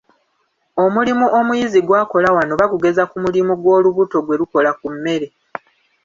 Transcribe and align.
Omulimu 0.83 1.25
omuyizi 1.39 1.79
gw'akola 1.87 2.29
wano 2.35 2.53
bagugeza 2.61 3.03
ku 3.11 3.15
mulimo 3.23 3.53
gw'olubuto 3.61 4.17
gwe 4.25 4.37
lukola 4.41 4.71
ku 4.79 4.87
mmere. 4.93 5.27